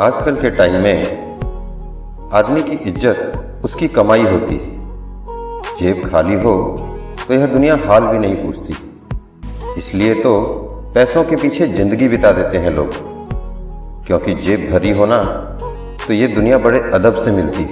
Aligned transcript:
आजकल 0.00 0.36
के 0.36 0.50
टाइम 0.50 0.72
में 0.82 2.30
आदमी 2.34 2.62
की 2.62 2.76
इज़्ज़त, 2.90 3.60
उसकी 3.64 3.88
कमाई 3.88 4.22
होती 4.22 4.56
जेब 5.80 6.00
खाली 6.10 6.34
हो 6.34 6.54
तो 7.26 7.34
यह 7.34 7.46
दुनिया 7.46 7.76
हाल 7.84 8.06
भी 8.06 8.18
नहीं 8.18 8.34
पूछती। 8.36 9.78
इसलिए 9.78 10.14
तो 10.14 10.32
पैसों 10.94 11.24
के 11.24 11.36
पीछे 11.36 11.68
ज़िंदगी 11.68 12.08
बिता 12.08 12.30
देते 12.32 12.58
हैं 12.58 12.70
लोग। 12.70 12.90
क्योंकि 14.06 14.34
जेब 14.42 14.68
भरी 14.72 14.90
होना 14.98 15.22
तो 16.06 16.12
ये 16.12 16.28
दुनिया 16.28 16.58
बड़े 16.58 16.80
अदब 16.94 17.22
से 17.24 17.30
मिलती 17.30 17.64